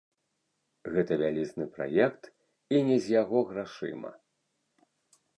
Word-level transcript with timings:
Гэта 0.93 1.17
вялізны 1.23 1.65
праект 1.75 2.23
і 2.77 2.81
не 2.87 2.97
з 3.07 3.15
яго 3.21 3.43
грашыма. 3.51 4.11